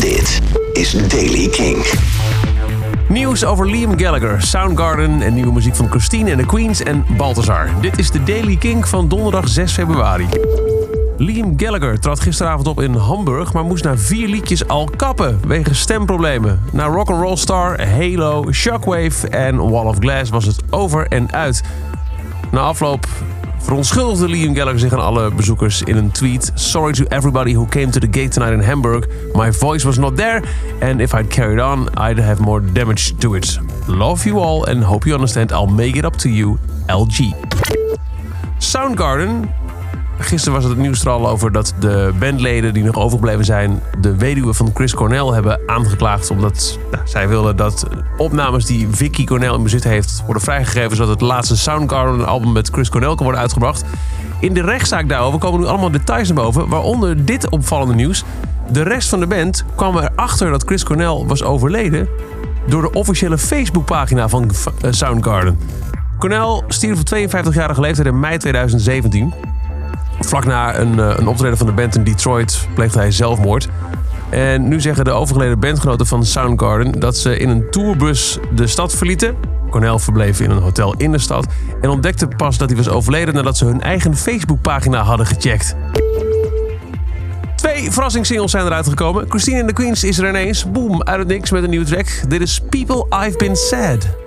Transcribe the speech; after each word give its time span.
Dit 0.00 0.40
is 0.72 1.08
Daily 1.08 1.48
King. 1.48 1.86
Nieuws 3.08 3.44
over 3.44 3.70
Liam 3.70 3.98
Gallagher, 3.98 4.42
Soundgarden 4.42 5.22
en 5.22 5.34
nieuwe 5.34 5.52
muziek 5.52 5.76
van 5.76 5.90
Christine 5.90 6.30
en 6.30 6.36
de 6.36 6.46
Queens 6.46 6.82
en 6.82 7.04
Balthazar. 7.16 7.70
Dit 7.80 7.98
is 7.98 8.10
de 8.10 8.22
Daily 8.22 8.56
King 8.56 8.88
van 8.88 9.08
donderdag 9.08 9.48
6 9.48 9.72
februari. 9.72 10.26
Liam 11.16 11.54
Gallagher 11.56 12.00
trad 12.00 12.20
gisteravond 12.20 12.66
op 12.66 12.80
in 12.80 12.94
Hamburg, 12.94 13.52
maar 13.52 13.64
moest 13.64 13.84
na 13.84 13.96
vier 13.96 14.28
liedjes 14.28 14.68
al 14.68 14.90
kappen 14.96 15.40
wegens 15.46 15.80
stemproblemen. 15.80 16.62
Na 16.72 16.86
Rock'n'Roll 16.86 17.36
Star, 17.36 17.88
Halo, 17.88 18.52
Shockwave 18.52 19.28
en 19.28 19.70
Wall 19.70 19.86
of 19.86 19.96
Glass 19.98 20.30
was 20.30 20.44
het 20.44 20.62
over 20.70 21.06
en 21.08 21.32
uit. 21.32 21.62
Na 22.50 22.60
afloop 22.60 23.06
verontschuldigde 23.62 24.28
Liam 24.28 24.54
Gallagher 24.54 24.78
zich 24.78 24.92
aan 24.92 25.00
alle 25.00 25.30
bezoekers 25.30 25.82
in 25.82 25.96
een 25.96 26.10
tweet. 26.10 26.50
Sorry 26.54 26.92
to 26.92 27.04
everybody 27.04 27.54
who 27.54 27.66
came 27.66 27.90
to 27.90 28.00
the 28.00 28.08
gate 28.10 28.28
tonight 28.28 28.52
in 28.52 28.60
Hamburg. 28.60 29.06
My 29.34 29.52
voice 29.52 29.86
was 29.86 29.96
not 29.96 30.16
there, 30.16 30.42
and 30.80 31.00
if 31.00 31.14
I'd 31.14 31.28
carried 31.28 31.60
on, 31.60 31.88
I'd 31.88 32.18
have 32.18 32.40
more 32.40 32.72
damage 32.72 33.12
to 33.18 33.34
it. 33.34 33.58
Love 33.86 34.28
you 34.28 34.38
all 34.38 34.64
and 34.64 34.84
hope 34.84 35.06
you 35.06 35.14
understand 35.14 35.50
I'll 35.52 35.74
make 35.74 35.96
it 35.96 36.04
up 36.04 36.16
to 36.16 36.28
you, 36.28 36.58
LG. 36.88 37.34
Soundgarden. 38.58 39.61
Gisteren 40.22 40.54
was 40.54 40.64
het 40.64 40.72
het 40.72 40.82
nieuws 40.82 41.04
er 41.04 41.10
al 41.10 41.28
over 41.28 41.52
dat 41.52 41.74
de 41.78 42.12
bandleden 42.18 42.74
die 42.74 42.84
nog 42.84 42.96
overgebleven 42.96 43.44
zijn... 43.44 43.82
de 44.00 44.16
weduwe 44.16 44.54
van 44.54 44.70
Chris 44.74 44.94
Cornell 44.94 45.26
hebben 45.26 45.60
aangeklaagd... 45.66 46.30
omdat 46.30 46.78
nou, 46.90 47.02
zij 47.04 47.28
wilden 47.28 47.56
dat 47.56 47.86
opnames 48.16 48.64
die 48.64 48.88
Vicky 48.90 49.24
Cornell 49.24 49.54
in 49.54 49.62
bezit 49.62 49.84
heeft... 49.84 50.22
worden 50.24 50.42
vrijgegeven 50.42 50.96
zodat 50.96 51.08
het 51.08 51.20
laatste 51.20 51.56
Soundgarden-album 51.56 52.52
met 52.52 52.68
Chris 52.72 52.88
Cornell 52.88 53.14
kan 53.14 53.24
worden 53.24 53.40
uitgebracht. 53.40 53.84
In 54.40 54.54
de 54.54 54.62
rechtszaak 54.62 55.08
daarover 55.08 55.38
komen 55.38 55.60
nu 55.60 55.66
allemaal 55.66 55.90
details 55.90 56.28
naar 56.28 56.44
boven... 56.44 56.68
waaronder 56.68 57.24
dit 57.24 57.48
opvallende 57.48 57.94
nieuws. 57.94 58.24
De 58.70 58.82
rest 58.82 59.08
van 59.08 59.20
de 59.20 59.26
band 59.26 59.64
kwam 59.74 59.96
erachter 59.96 60.50
dat 60.50 60.62
Chris 60.66 60.84
Cornell 60.84 61.24
was 61.26 61.42
overleden... 61.42 62.08
door 62.66 62.82
de 62.82 62.92
officiële 62.92 63.38
Facebookpagina 63.38 64.28
van 64.28 64.50
Soundgarden. 64.90 65.58
Cornell 66.18 66.62
stierf 66.68 67.00
op 67.00 67.06
52-jarige 67.16 67.80
leeftijd 67.80 68.06
in 68.06 68.20
mei 68.20 68.38
2017... 68.38 69.51
Vlak 70.20 70.44
na 70.44 70.78
een, 70.78 71.00
eh, 71.00 71.14
een 71.16 71.26
optreden 71.26 71.58
van 71.58 71.66
de 71.66 71.72
band 71.72 71.96
in 71.96 72.04
Detroit 72.04 72.68
pleegde 72.74 72.98
hij 72.98 73.10
zelfmoord. 73.10 73.68
En 74.30 74.68
nu 74.68 74.80
zeggen 74.80 75.04
de 75.04 75.10
overgeleden 75.10 75.58
bandgenoten 75.58 76.06
van 76.06 76.24
Soundgarden 76.24 77.00
dat 77.00 77.16
ze 77.16 77.36
in 77.36 77.48
een 77.48 77.70
tourbus 77.70 78.38
de 78.54 78.66
stad 78.66 78.94
verlieten. 78.94 79.36
Cornel 79.70 79.98
verbleef 79.98 80.40
in 80.40 80.50
een 80.50 80.62
hotel 80.62 80.94
in 80.96 81.12
de 81.12 81.18
stad 81.18 81.46
en 81.80 81.90
ontdekte 81.90 82.28
pas 82.28 82.58
dat 82.58 82.68
hij 82.68 82.76
was 82.76 82.88
overleden 82.88 83.34
nadat 83.34 83.56
ze 83.56 83.64
hun 83.64 83.80
eigen 83.80 84.16
Facebookpagina 84.16 85.02
hadden 85.02 85.26
gecheckt. 85.26 85.76
Twee 87.56 87.90
verrassingssingles 87.90 88.50
zijn 88.50 88.66
eruit 88.66 88.88
gekomen. 88.88 89.24
Christine 89.28 89.58
and 89.58 89.68
the 89.68 89.74
Queens 89.74 90.04
is 90.04 90.18
er 90.18 90.28
ineens. 90.28 90.70
Boom, 90.70 91.02
uit 91.02 91.18
het 91.18 91.28
niks 91.28 91.50
met 91.50 91.62
een 91.62 91.70
nieuwe 91.70 91.86
track. 91.86 92.06
Dit 92.28 92.40
is 92.40 92.60
People 92.70 93.06
I've 93.26 93.36
Been 93.36 93.56
Sad. 93.56 94.21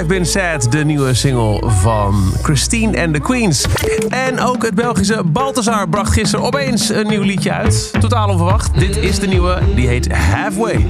I've 0.00 0.08
Been 0.08 0.26
Sad, 0.26 0.72
de 0.72 0.84
nieuwe 0.84 1.14
single 1.14 1.70
van 1.70 2.32
Christine 2.42 3.02
and 3.02 3.14
the 3.14 3.20
Queens. 3.20 3.64
En 4.08 4.40
ook 4.40 4.62
het 4.62 4.74
Belgische 4.74 5.24
Balthazar 5.24 5.88
bracht 5.88 6.12
gisteren 6.12 6.46
opeens 6.46 6.88
een 6.88 7.06
nieuw 7.06 7.22
liedje 7.22 7.52
uit. 7.52 7.92
Totaal 8.00 8.28
onverwacht. 8.28 8.78
Dit 8.78 8.96
is 8.96 9.18
de 9.18 9.26
nieuwe, 9.26 9.58
die 9.74 9.88
heet 9.88 10.12
Halfway. 10.12 10.86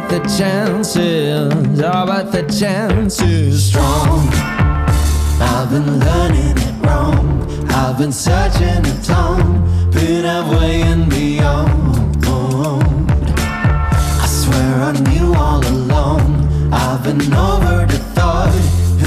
But 0.00 0.22
the 0.22 0.28
chances, 0.38 1.80
are 1.80 2.06
but 2.06 2.32
the 2.32 2.42
chances 2.42 3.66
strong. 3.68 4.28
I've 5.40 5.70
been 5.70 5.98
learning 5.98 6.56
it 6.56 6.86
wrong. 6.86 7.68
I've 7.70 7.98
been 7.98 8.12
searching 8.12 8.86
a 8.86 9.02
tone, 9.02 9.90
been 9.90 10.24
halfway 10.24 10.82
and 10.82 11.08
beyond. 11.10 12.16
I 14.22 14.26
swear 14.26 14.74
I 14.82 14.92
knew 15.08 15.34
all 15.34 15.66
along. 15.66 16.48
I've 16.72 17.02
been 17.02 17.32
over 17.32 17.86
the 17.86 17.98
thought. 18.14 18.54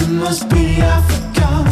It 0.01 0.09
must 0.09 0.49
be 0.49 0.81
I 0.81 1.01
forgot. 1.01 1.67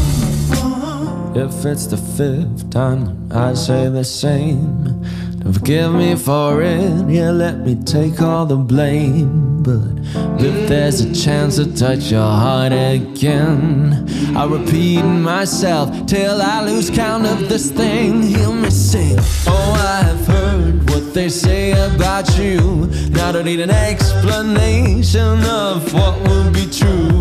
If 1.36 1.66
it's 1.66 1.88
the 1.88 1.98
fifth 1.98 2.70
time, 2.72 3.32
I 3.32 3.54
say 3.54 3.90
the 3.90 4.04
same. 4.04 5.01
Forgive 5.44 5.94
me 5.94 6.16
for 6.16 6.62
it, 6.62 7.10
yeah, 7.10 7.32
let 7.32 7.60
me 7.60 7.76
take 7.76 8.22
all 8.22 8.46
the 8.46 8.56
blame. 8.56 9.64
But 9.64 10.00
if 10.40 10.70
there's 10.70 11.02
a 11.02 11.14
chance 11.14 11.56
to 11.58 11.66
touch 11.76 12.12
your 12.12 12.22
heart 12.22 12.72
again, 12.72 14.08
I'll 14.36 14.50
repeat 14.50 15.04
myself 15.04 16.06
till 16.06 16.42
I 16.42 16.64
lose 16.64 16.90
count 16.90 17.26
of 17.26 17.50
this 17.50 17.72
thing. 17.72 18.22
Hear 18.22 18.52
me 18.52 18.70
sing. 18.70 19.18
Oh, 19.48 20.04
I've 20.04 20.26
heard 20.28 20.90
what 20.90 21.14
they 21.14 21.30
say 21.30 21.72
about 21.72 22.38
you. 22.38 22.88
Now 23.10 23.30
I 23.30 23.32
don't 23.34 23.46
need 23.46 23.60
an 23.60 23.72
explanation 23.72 25.44
of 25.44 25.94
what 25.94 26.20
would 26.28 26.54
be 26.54 26.70
true. 26.70 27.21